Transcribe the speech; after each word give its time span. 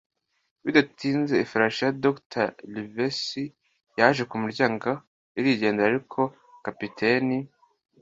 Bidatinze, 0.63 1.33
ifarashi 1.45 1.81
ya 1.85 1.95
Dr. 2.03 2.47
Livesey 2.73 3.47
yaje 3.99 4.23
ku 4.29 4.35
muryango 4.43 4.89
arigendera, 5.39 5.87
ariko 5.91 6.21
kapiteni 6.65 7.37